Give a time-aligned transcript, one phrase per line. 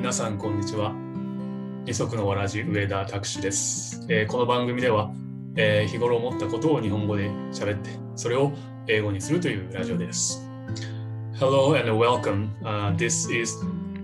[0.00, 0.94] 皆さんこんにちは
[1.84, 5.12] 二足のわらじ上田拓司です、えーこの番組では、
[5.56, 8.50] えー日頃思ったことを日本語で喋ってそれを
[8.88, 10.40] 英語にするというラジオです
[11.38, 13.54] Hello and welcome、Uh, This is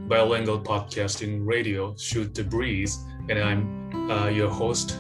[0.07, 2.99] bilingual podcasting radio Shoot the Breeze
[3.31, 4.99] and I'm、uh, your host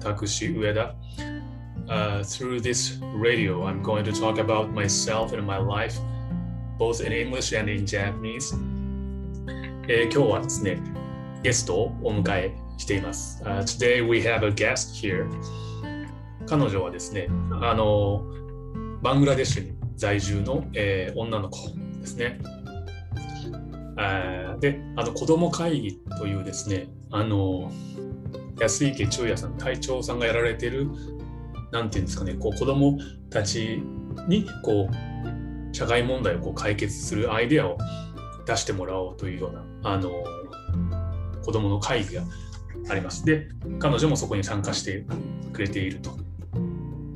[0.00, 0.94] Takushi Ueda
[1.88, 5.96] Uh, through this radio, I'm going to talk about myself and my life,
[6.76, 8.52] both in English and in Japanese.
[9.90, 10.82] えー今日はですね、
[11.42, 13.42] ゲストをお迎えしています。
[13.42, 15.26] Uh, today we have a guest here.
[16.46, 17.28] 彼女はですね、
[17.62, 18.22] あの、
[19.00, 21.70] バングラデシュに在住の、えー女の子
[22.00, 22.38] ですね。
[23.96, 27.72] あで、あの、子供会議というですね、あの、
[28.60, 30.90] 安池中也さん、隊長さんがやられている
[31.72, 32.98] なんていうんですかね、こう子ども
[33.30, 33.82] たち
[34.28, 37.78] にこう社会問題をこう解決するアイデアを
[38.48, 40.10] 出してもらおうというようなあの
[41.44, 42.22] 子どもの会議が
[42.88, 43.24] あります。
[43.24, 45.04] で、彼女もそこに参加して
[45.52, 46.16] くれていると。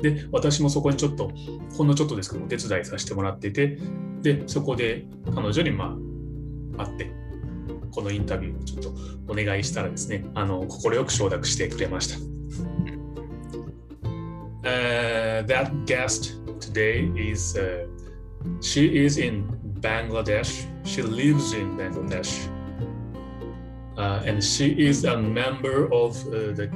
[0.03, 1.31] で、私もそこにちょっと、
[1.77, 3.79] ほんのちょっとですけど、お手伝いさせてもらっていて、
[4.21, 5.97] で、そこで彼女にま
[6.77, 7.11] あ会って、
[7.91, 12.19] このインタビューをちょっとお願いしたらですね、あの快く承諾してくれました。
[14.65, 17.85] Uh, that guest today is uh,
[18.61, 19.47] she is in
[19.81, 20.72] Bangladesh.
[20.85, 22.49] She lives in Bangladesh,
[23.97, 26.71] uh, and she is a member of uh, the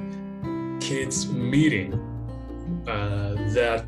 [0.81, 1.95] kids meeting.
[2.87, 3.87] Uh, that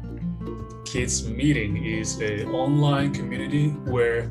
[0.84, 4.30] kids meeting is an online community where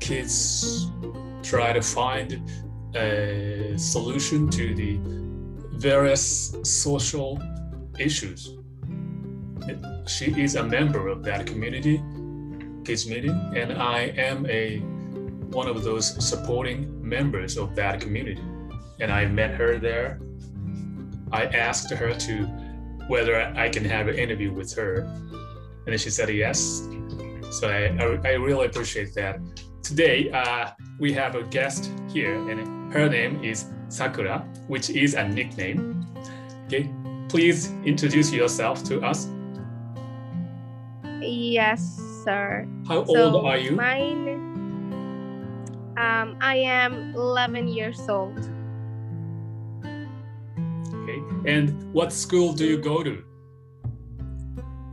[0.00, 0.90] kids
[1.42, 2.42] try to find
[2.94, 4.98] a solution to the
[5.78, 7.40] various social
[7.98, 8.56] issues.
[10.06, 12.02] She is a member of that community,
[12.90, 14.78] kids meeting, and I am a
[15.54, 18.42] one of those supporting members of that community.
[18.98, 20.18] And I met her there.
[21.30, 22.34] I asked her to
[23.06, 25.06] whether I can have an interview with her,
[25.86, 26.58] and she said yes.
[27.52, 29.38] So I, I, I really appreciate that.
[29.84, 35.28] Today, uh, we have a guest here, and her name is Sakura, which is a
[35.28, 36.04] nickname.
[36.66, 36.90] Okay,
[37.28, 39.28] please introduce yourself to us.
[41.20, 42.66] Yes, sir.
[42.86, 43.72] How So old are you?
[43.72, 44.28] Mine.
[45.96, 48.38] Um, I am 11 years old.
[50.94, 53.24] Okay, and what school do you go to?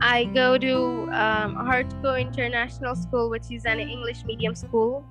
[0.00, 0.76] I go to
[1.12, 5.04] um, Hartco International School, which is an English medium school.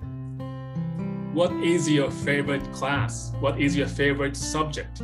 [1.33, 3.33] What is your favorite class?
[3.39, 5.01] What is your favorite subject?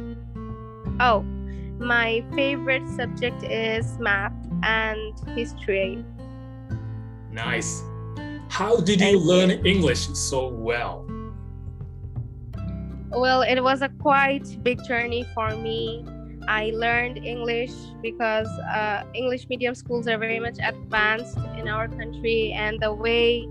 [1.00, 1.22] Oh,
[1.80, 6.04] my favorite subject is math and history.
[7.34, 7.84] Nice.
[8.48, 11.06] How did you Thank learn English so well?
[13.10, 16.06] Well, it was a quite big journey for me.
[16.48, 17.72] I learned English
[18.02, 23.48] because uh, English medium schools are very much advanced in our country, and the way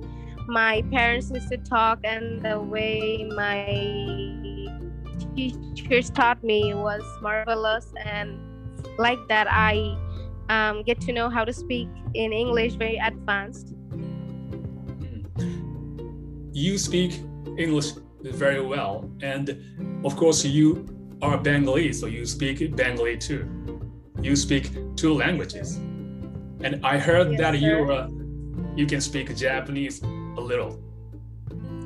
[0.47, 3.67] my parents used to talk and the way my
[5.35, 7.93] teachers taught me was marvelous.
[8.05, 8.39] And
[8.99, 9.97] like that, I
[10.53, 13.75] um, get to know how to speak in English very advanced.
[16.53, 17.13] You speak
[17.57, 19.47] English very well, and
[20.05, 20.87] of course, you
[21.23, 23.43] are Bengali, so you speak Bengali too.
[24.21, 24.65] You speak
[24.97, 25.77] two languages,
[26.65, 28.09] and I heard Yes, that you uh,
[28.77, 30.79] you can speak Japanese a little.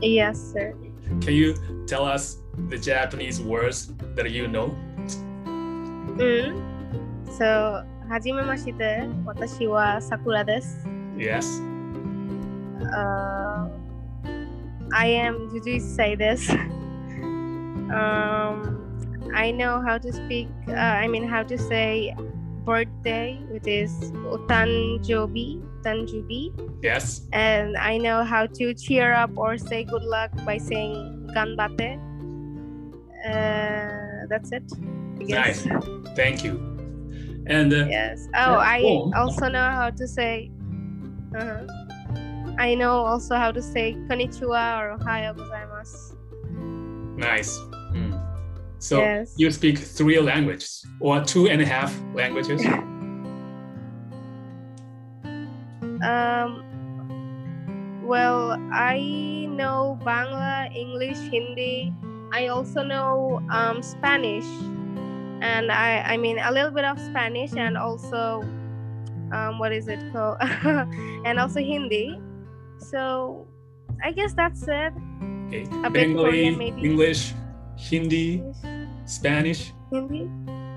[0.03, 0.75] Yes, sir.
[1.23, 1.55] Can you
[1.87, 4.75] tell us the Japanese words that you know?
[6.19, 6.77] うん。
[7.39, 9.08] So, はじめまして。
[9.26, 10.88] 私は桜です。
[11.18, 11.62] Yes.
[12.82, 13.70] Uh,
[14.94, 16.52] I am, did you say this?
[17.92, 18.82] um,
[19.34, 22.16] I know how to speak, uh, I mean, how to say
[22.66, 23.92] birthday, which is
[24.28, 26.52] Utanjobi, Tanjubi.
[26.84, 27.22] Yes.
[27.32, 32.00] And I know how to cheer up or say good luck by saying ganbate.
[33.26, 34.64] Uh, that's it.
[35.20, 35.66] I guess.
[35.66, 35.84] Nice.
[36.16, 36.75] Thank you.
[37.47, 38.27] And uh, Yes.
[38.35, 39.13] Oh, I home.
[39.15, 40.51] also know how to say.
[41.35, 41.67] Uh-huh.
[42.59, 46.17] I know also how to say konnichiwa or ohayo gozaimasu.
[47.19, 47.59] nice.
[47.93, 48.13] Mm.
[48.79, 49.35] So Yes.
[49.37, 52.65] you speak three languages or two and a half languages?
[56.03, 56.63] Um.
[58.05, 61.93] Well, I know Bangla, English, Hindi.
[62.33, 64.47] I also know um, Spanish,
[65.43, 68.43] and I I mean a little bit of Spanish and also
[69.33, 70.39] um, what is it called?
[71.25, 72.21] and also Hindi.
[72.79, 73.47] So
[74.05, 74.93] I guess that's it.
[75.49, 75.67] Okay.
[75.85, 77.35] A Bengali, Korean, English,
[77.77, 78.43] Hindi,
[79.05, 79.73] Spanish.
[79.93, 80.29] Hindi,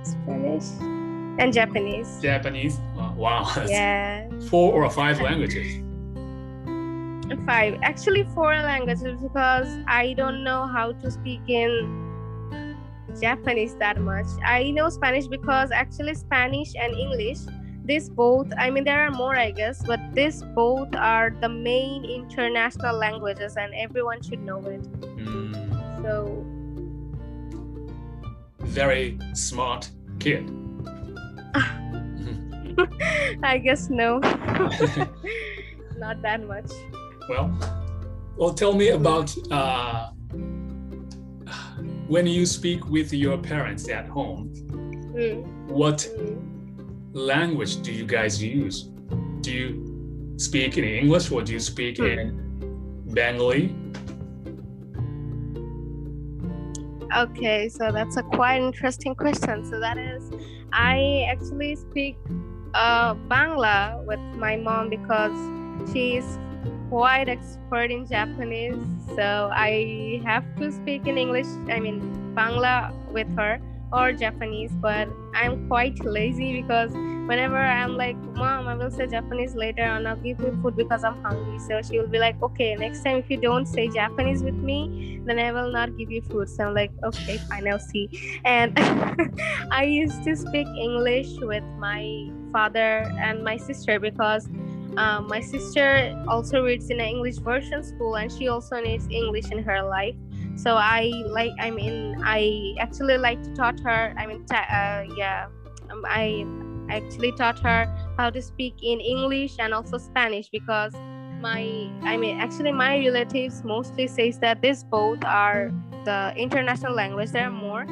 [0.03, 0.65] Spanish,
[1.39, 2.19] and Japanese.
[2.21, 2.79] Japanese.
[3.15, 3.51] wow.
[3.67, 4.29] Yeah.
[4.49, 5.83] Four or five languages.
[7.45, 7.79] Five.
[7.83, 12.08] Actually, four languages because I don't know how to speak in
[13.21, 14.27] Japanese that much.
[14.45, 17.39] I know Spanish because actually Spanish and English
[17.89, 22.05] this both i mean there are more i guess but this both are the main
[22.05, 26.03] international languages and everyone should know it mm.
[26.03, 26.45] so
[28.59, 29.89] very smart
[30.19, 30.47] kid
[33.43, 34.19] i guess no
[35.97, 36.69] not that much
[37.27, 37.49] well
[38.37, 40.11] well tell me about uh,
[42.09, 44.51] when you speak with your parents at home
[45.15, 45.43] mm.
[45.67, 46.49] what mm
[47.13, 48.83] language do you guys use?
[49.41, 52.05] Do you speak in English or do you speak hmm.
[52.05, 53.75] in Bengali?
[57.15, 59.65] Okay, so that's a quite interesting question.
[59.65, 60.29] So that is,
[60.71, 62.17] I actually speak
[62.75, 65.33] uh, Bangla with my mom because
[65.91, 66.37] she's
[66.89, 68.75] quite expert in Japanese.
[69.15, 71.47] So I have to speak in English.
[71.69, 72.01] I mean
[72.35, 76.91] Bangla with her or Japanese, but I'm quite lazy because
[77.29, 81.03] whenever I'm like, Mom, I will say Japanese later and I'll give you food because
[81.03, 81.59] I'm hungry.
[81.59, 85.21] So she will be like, Okay, next time if you don't say Japanese with me,
[85.25, 86.49] then I will not give you food.
[86.49, 88.39] So I'm like, Okay, fine, I'll see.
[88.45, 88.73] And
[89.71, 94.47] I used to speak English with my father and my sister because
[94.99, 99.49] um, my sister also reads in an English version school and she also needs English
[99.51, 100.15] in her life.
[100.59, 105.47] So i like i mean i actually like to taught her i mean uh, yeah
[105.89, 106.45] um, i
[106.89, 107.87] actually taught her
[108.17, 110.93] how to speak in english and also spanish because
[111.39, 111.63] my
[112.03, 115.71] i mean actually my relatives mostly says that this both are
[116.03, 117.85] the international language there are more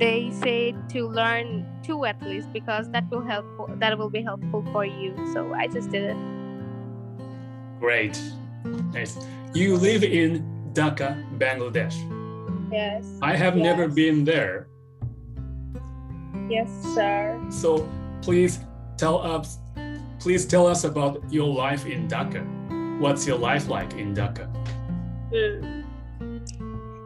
[0.00, 3.46] they say to learn two at least because that will help
[3.78, 6.16] that will be helpful for you so i just did it
[7.78, 8.20] great
[8.92, 9.16] nice
[9.52, 11.98] you live in Dhaka, Bangladesh.
[12.70, 13.04] Yes.
[13.22, 13.64] I have yes.
[13.64, 14.68] never been there.
[16.48, 17.40] Yes, sir.
[17.50, 17.88] So
[18.22, 18.60] please
[18.96, 19.58] tell us
[20.20, 22.44] please tell us about your life in Dhaka.
[23.00, 24.46] What's your life like in Dhaka?
[25.32, 25.79] Mm.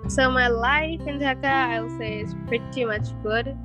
[0.08, 3.56] So my life in Dhaka, I'll say, is pretty much good.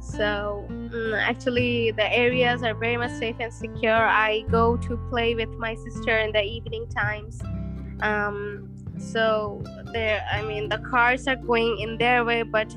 [0.00, 4.06] So mm, actually, the areas are very much safe and secure.
[4.06, 7.40] I go to play with my sister in the evening times.
[8.00, 12.74] Um, so there i mean the cars are going in their way but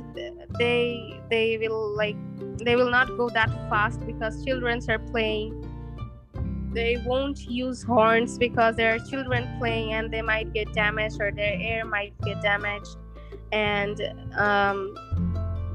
[0.57, 2.15] they they will like
[2.57, 5.51] they will not go that fast because children are playing
[6.75, 11.31] they won't use horns because there are children playing and they might get damaged or
[11.31, 12.97] their air might get damaged.
[13.51, 14.01] And
[14.35, 14.93] um,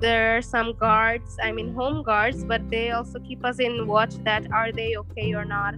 [0.01, 4.15] there are some guards i mean home guards but they also keep us in watch
[4.25, 5.75] that are they okay or not.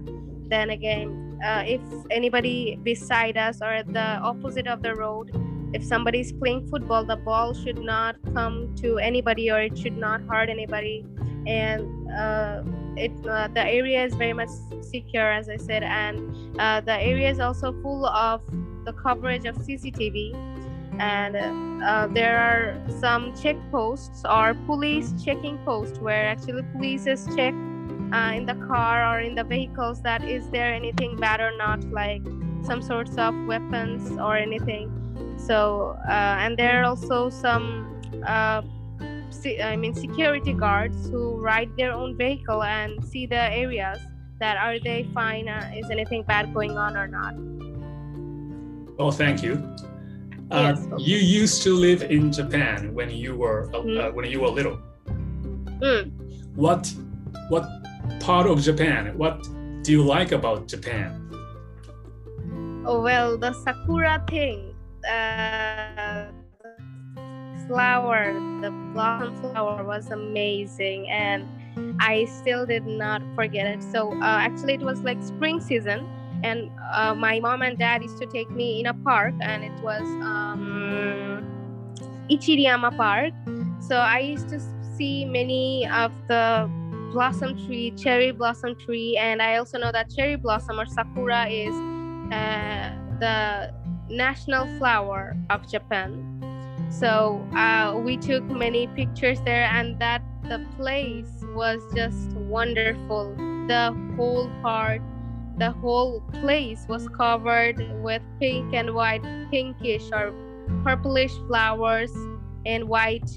[0.49, 1.81] Then again uh, if
[2.11, 5.31] anybody beside us or at the opposite of the road
[5.73, 9.97] if somebody is playing football the ball should not come to anybody or it should
[9.97, 11.05] not hurt anybody.
[11.45, 12.63] And uh,
[12.97, 14.49] it uh, the area is very much
[14.81, 16.19] secure as i said and
[16.59, 18.41] uh, the area is also full of
[18.85, 20.33] the coverage of cctv
[20.99, 21.35] and
[21.83, 27.53] uh, there are some check posts or police checking posts where actually police is check
[28.13, 31.83] uh, in the car or in the vehicles that is there anything bad or not
[31.85, 32.21] like
[32.63, 34.89] some sorts of weapons or anything.
[35.37, 38.61] So uh, and there are also some uh,
[39.63, 43.99] I mean security guards who ride their own vehicle and see the areas
[44.39, 47.33] that are they fine uh, is anything bad going on or not
[48.99, 49.55] oh thank you
[50.51, 54.13] uh, yes, you used to live in Japan when you were mm.
[54.13, 54.79] when you were little
[55.81, 56.11] mm.
[56.55, 56.93] what
[57.49, 57.65] what
[58.19, 59.17] part of Japan?
[59.17, 59.43] What
[59.83, 61.19] do you like about Japan?
[62.85, 64.75] Oh, well, the sakura thing,
[65.07, 66.25] uh,
[67.67, 71.47] flower, the blossom flower was amazing, and
[71.99, 73.83] I still did not forget it.
[73.83, 76.07] So, uh, actually, it was like spring season,
[76.43, 79.73] and uh, my mom and dad used to take me in a park, and it
[79.81, 81.45] was um,
[82.29, 83.33] Ichiriyama Park.
[83.79, 84.59] So, I used to
[84.97, 86.69] see many of the
[87.11, 91.73] blossom tree, cherry blossom tree, and I also know that cherry blossom or sakura is
[92.33, 93.73] uh, the
[94.09, 96.32] national flower of Japan.
[96.99, 103.33] So uh, we took many pictures there, and that the place was just wonderful.
[103.67, 105.01] The whole part,
[105.57, 110.33] the whole place was covered with pink and white pinkish or
[110.83, 112.11] purplish flowers
[112.65, 113.29] and white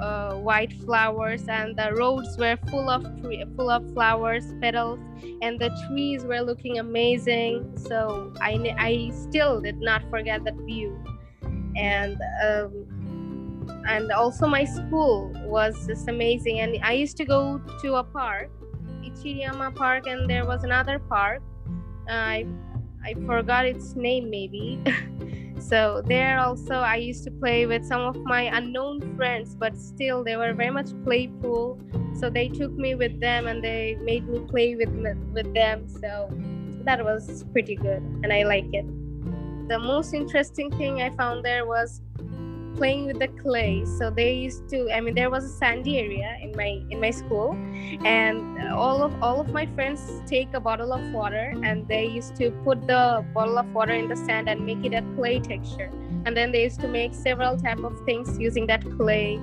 [0.00, 1.46] uh, white flowers.
[1.48, 4.98] And the roads were full of tree, full of flowers petals
[5.42, 7.76] and the trees were looking amazing.
[7.76, 10.98] So i i still did not forget that view.
[11.76, 12.83] And um,
[13.86, 16.60] and also my school was just amazing.
[16.60, 18.50] And i used to go to a park
[19.04, 21.42] ichiriyama park and there was another park.
[22.08, 22.46] I
[23.04, 24.80] i forgot its name maybe.
[25.64, 30.22] So there also i used to play with some of my unknown friends but still
[30.22, 31.78] they were very much playful.
[32.20, 34.92] So they took me with them and they made me play with
[35.32, 35.88] with them.
[35.88, 36.28] So
[36.84, 38.86] that was pretty good and i like it.
[39.68, 42.02] The most interesting thing i found there was
[42.76, 43.84] playing with the clay.
[43.84, 47.10] So they used to i mean there was a sandy area in my in my
[47.10, 47.56] school
[48.04, 52.36] and all of all of my friends take a bottle of water and they used
[52.36, 55.90] to put the bottle of water in the sand and make it a clay texture.
[56.26, 59.40] And then they used to make several type of things using that clay.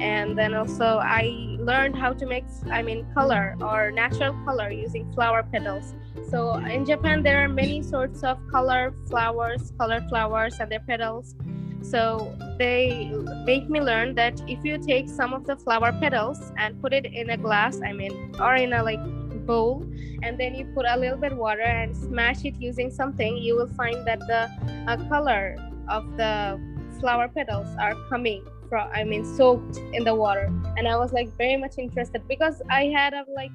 [0.00, 5.12] And then also i learned how to make i mean color or natural color using
[5.12, 5.94] flower petals.
[6.30, 11.36] So in japan there are many sorts of color flowers color flowers and their petals
[11.84, 13.12] so they
[13.44, 17.06] make me learn that if you take some of the flower petals and put it
[17.06, 19.00] in a glass, I mean, or in a like
[19.46, 19.84] bowl,
[20.22, 23.68] and then you put a little bit water and smash it using something, you will
[23.68, 24.50] find that the
[24.88, 25.56] uh, color
[25.88, 26.60] of the
[27.00, 30.46] flower petals are coming from, I mean, soaked in the water.
[30.76, 33.50] And I was like very much interested because I had a like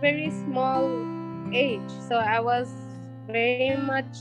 [0.00, 0.88] very small
[1.52, 2.72] age, so I was
[3.26, 4.16] very much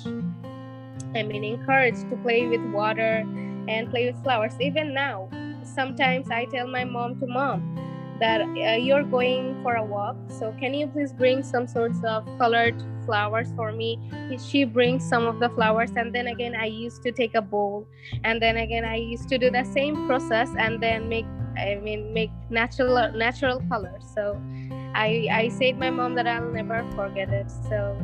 [1.16, 3.24] I mean, encouraged to play with water
[3.68, 4.54] and play with flowers.
[4.60, 5.30] Even now,
[5.64, 7.80] sometimes I tell my mom to mom
[8.20, 12.26] that uh, you're going for a walk, so can you please bring some sorts of
[12.38, 14.00] colored flowers for me?
[14.38, 17.88] She brings some of the flowers, and then again, I used to take a bowl,
[18.24, 21.26] and then again, I used to do the same process and then make
[21.58, 24.04] I mean make natural natural colors.
[24.16, 24.42] So
[24.96, 27.50] I I said my mom that I'll never forget it.
[27.70, 27.98] So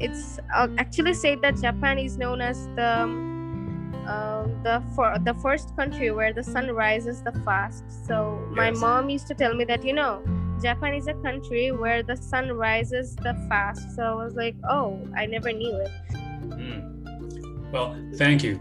[0.00, 3.06] it's uh, actually said that Japan is known as the
[4.06, 7.84] um, the for the first country where the sun rises the fast.
[8.06, 8.78] So my yes.
[8.78, 10.22] mom used to tell me that you know
[10.62, 13.94] Japan is a country where the sun rises the fast.
[13.96, 15.90] So I was like, oh, I never knew it.
[16.12, 17.72] Mm.
[17.72, 18.60] Well, thank you.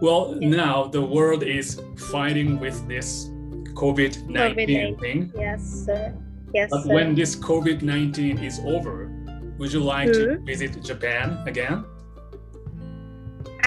[0.00, 0.50] Well, yes.
[0.54, 3.26] now the world is fighting with this
[3.74, 5.32] COVID 19 thing.
[5.34, 6.14] Yes, sir.
[6.54, 6.70] Yes.
[6.70, 6.94] But sir.
[6.94, 9.10] when this COVID 19 is over,
[9.58, 10.44] would you like to hmm?
[10.44, 11.84] visit Japan again?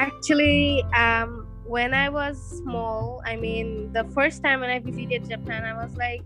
[0.02, 5.64] Actually, um, when I was small, I mean, the first time when I visited Japan,
[5.64, 6.24] I was like,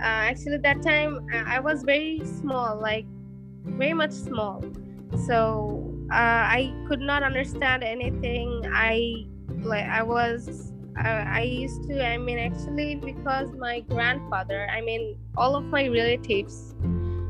[0.00, 3.04] uh, actually, that time uh, I was very small, like
[3.64, 4.62] very much small.
[5.26, 8.62] So uh, I could not understand anything.
[8.72, 9.26] I
[9.58, 15.16] like I was I, I used to i mean actually because my grandfather i mean
[15.36, 16.74] all of my relatives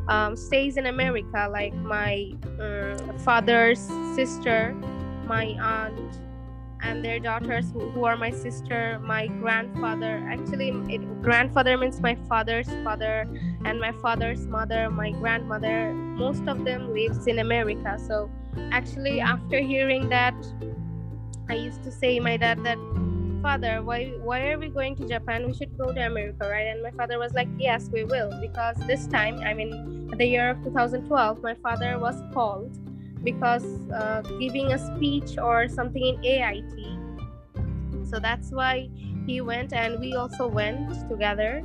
[0.08, 3.80] um, stays in America, like my uh, father's
[4.14, 4.74] sister,
[5.26, 6.18] my aunt,
[6.82, 10.22] and their daughters, who, are my sister, my grandfather.
[10.28, 13.26] Actually, it, grandfather means my father's father,
[13.64, 15.94] and my father's mother, my grandmother.
[15.94, 17.98] Most of them lives in America.
[17.98, 18.30] So,
[18.70, 20.34] actually, after hearing that,
[21.48, 22.78] I used to say my dad that
[23.42, 25.46] father, why why are we going to Japan?
[25.46, 26.68] We should go to America, right?
[26.68, 30.50] And my father was like, yes, we will, because this time, I mean, the year
[30.50, 32.72] of 2012, my father was called
[33.24, 36.98] because uh, giving a speech or something in AIT.
[38.06, 38.90] So that's why
[39.26, 41.64] he went, and we also went together.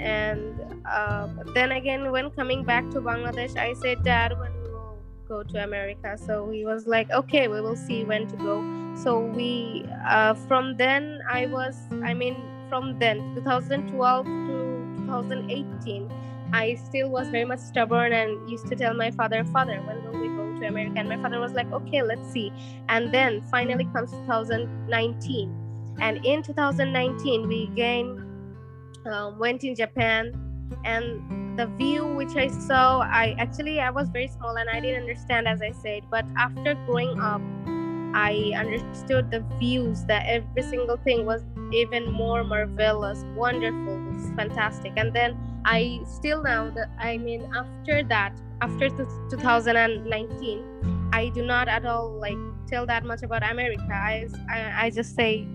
[0.00, 4.98] And uh, then again, when coming back to Bangladesh, I said, Dad, when we will
[5.28, 6.18] go to America.
[6.18, 10.76] So he was like, okay, we will see when to go so we uh, from
[10.76, 12.36] then i was i mean
[12.68, 16.10] from then 2012 to 2018
[16.52, 20.20] i still was very much stubborn and used to tell my father father when will
[20.20, 20.28] we
[20.60, 22.52] to america and my father was like okay let's see.
[22.88, 28.26] And then finally comes 2019 and in 2019 we again
[29.06, 30.32] uh, went in japan.
[30.84, 35.02] And the view which i saw i actually i was very small and i didn't
[35.02, 36.04] understand as i said.
[36.10, 37.42] But after growing up
[38.14, 44.00] I understood the views that every single thing was even more marvelous, wonderful,
[44.36, 44.92] fantastic.
[44.96, 48.88] And then I still now that I mean after that, after
[49.30, 53.88] 2019, I do not at all like tell that much about America.
[53.92, 55.46] I, I, I just say,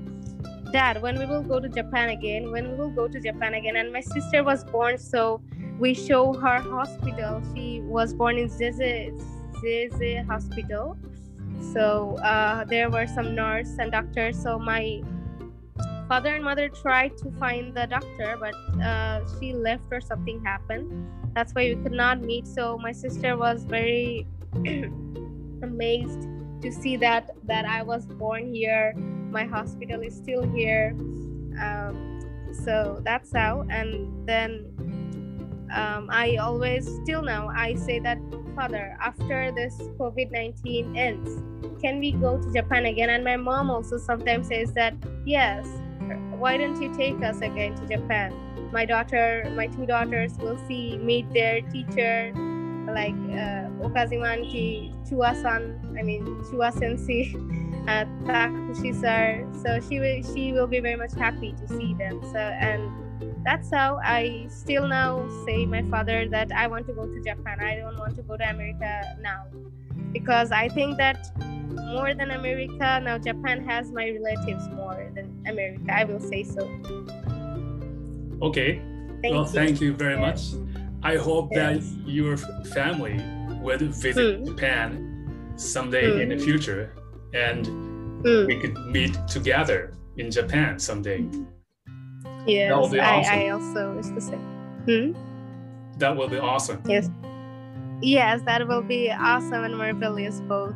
[0.71, 3.75] Dad, when we will go to Japan again, when we will go to Japan again.
[3.75, 5.41] And my sister was born, so
[5.79, 7.41] we show her hospital.
[7.53, 9.11] She was born in Zeze,
[9.63, 10.97] Zeze Hospital.
[11.61, 14.41] So uh, there were some nurse and doctors.
[14.41, 15.01] So my
[16.07, 21.09] father and mother tried to find the doctor, but uh, she left or something happened.
[21.33, 22.47] That's why we could not meet.
[22.47, 24.27] So my sister was very
[25.63, 26.27] amazed
[26.61, 28.93] to see that that I was born here.
[29.29, 30.95] My hospital is still here.
[31.59, 32.19] Um,
[32.63, 33.65] so that's how.
[33.69, 34.74] And then
[35.75, 38.17] um, I always still now I say that
[38.55, 41.43] father after this COVID nineteen ends,
[41.81, 43.09] can we go to Japan again?
[43.09, 45.67] And my mom also sometimes says that yes,
[46.39, 48.33] why don't you take us again to Japan?
[48.71, 52.31] My daughter, my two daughters will see meet their teacher,
[52.87, 57.35] like uh, Okazimanki Chua-san, I mean Chua Sensei,
[57.87, 58.95] uh, Takushi.
[59.61, 62.21] So she will she will be very much happy to see them.
[62.31, 63.04] So and
[63.45, 67.59] that's how I still now say my father that I want to go to Japan.
[67.61, 69.45] I don't want to go to America now
[70.11, 71.29] because I think that
[71.75, 75.83] more than America now Japan has my relatives more than America.
[75.89, 76.67] I will say so.
[78.41, 78.81] Okay.
[79.21, 79.49] Thank well, you.
[79.49, 80.53] thank you very yes.
[80.53, 80.61] much.
[81.03, 81.85] I hope yes.
[81.85, 82.37] that your
[82.73, 83.21] family
[83.61, 84.45] will visit mm.
[84.47, 86.21] Japan someday mm.
[86.21, 86.43] in the hmm.
[86.43, 86.93] future
[87.33, 88.47] and mm.
[88.47, 91.25] we could meet together in Japan someday.
[92.45, 93.33] Yes, that will be awesome.
[93.33, 94.39] I, I also is the same.
[94.85, 95.11] Hmm?
[95.97, 96.81] That will be awesome.
[96.87, 97.09] Yes.
[98.01, 100.75] Yes, that will be awesome and marvelous both.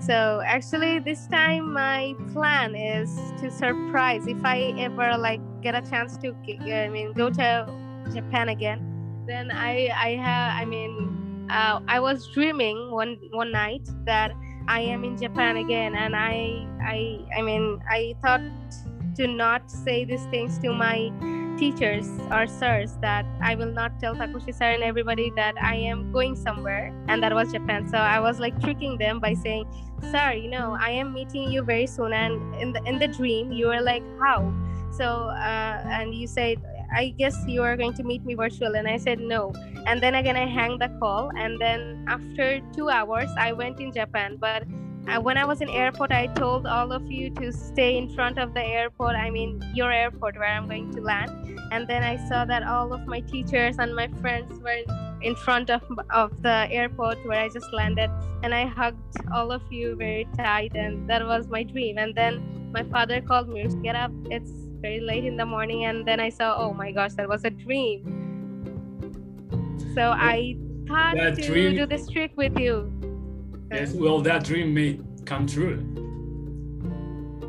[0.00, 5.82] So actually, this time my plan is to surprise if I ever like get a
[5.88, 6.34] chance to,
[6.70, 7.66] I mean, go to
[8.12, 9.24] Japan again.
[9.26, 14.32] Then I, I have, I mean, uh, I was dreaming one one night that
[14.68, 18.40] I am in Japan again, and I, I, I mean, I thought
[19.16, 21.10] to not say these things to my
[21.56, 26.12] teachers or sirs that I will not tell Takushi sir and everybody that I am
[26.12, 27.88] going somewhere and that was Japan.
[27.88, 29.64] So I was like tricking them by saying,
[30.12, 33.52] Sir, you know, I am meeting you very soon and in the in the dream
[33.52, 34.52] you were like, How?
[34.92, 36.62] So uh, and you said
[36.94, 39.52] I guess you are going to meet me virtual and I said no.
[39.86, 43.92] And then again I hang the call and then after two hours I went in
[43.92, 44.36] Japan.
[44.36, 44.64] But
[45.08, 48.38] uh, when I was in airport, I told all of you to stay in front
[48.38, 49.14] of the airport.
[49.14, 51.30] I mean, your airport where I'm going to land.
[51.72, 54.82] And then I saw that all of my teachers and my friends were
[55.22, 58.10] in front of of the airport where I just landed,
[58.42, 61.98] and I hugged all of you very tight, and that was my dream.
[61.98, 64.12] And then my father called me, "Get up!
[64.30, 67.44] It's very late in the morning." And then I saw, oh my gosh, that was
[67.44, 68.04] a dream.
[69.94, 71.74] So I thought that to dream...
[71.76, 72.92] do this trick with you.
[73.72, 75.82] Yes, well, that dream may come true.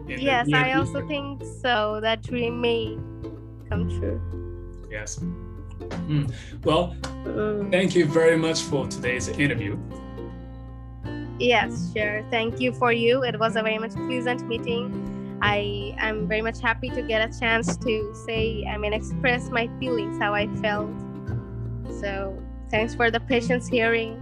[0.07, 1.99] yes, I also think so.
[2.01, 2.97] That dream may
[3.69, 4.19] come true.
[4.89, 5.19] Yes.
[5.19, 6.33] Mm.
[6.63, 7.71] Well, mm.
[7.71, 9.77] thank you very much for today's interview.
[11.39, 12.25] Yes, sure.
[12.31, 13.23] Thank you for you.
[13.23, 15.37] It was a very much pleasant meeting.
[15.43, 19.69] I am very much happy to get a chance to say, I mean, express my
[19.79, 20.89] feelings, how I felt.
[22.01, 22.35] So,
[22.71, 24.19] thanks for the patience hearing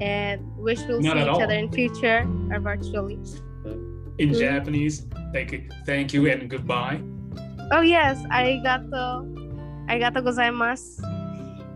[0.00, 1.42] and wish we'll Not see each all.
[1.42, 3.14] other in future or virtually.
[4.18, 4.38] In mm-hmm.
[4.38, 7.00] Japanese, like thank you and goodbye.
[7.72, 9.26] Oh yes, arigato,
[9.88, 11.02] arigato gozaimasu,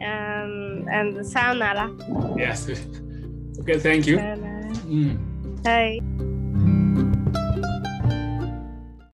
[0.02, 1.90] um, and sayonara.
[2.36, 2.68] Yes.
[3.60, 4.18] okay, thank you.
[4.18, 5.62] Mm.
[5.62, 6.00] Bye.